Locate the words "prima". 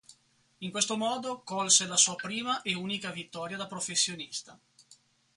2.15-2.63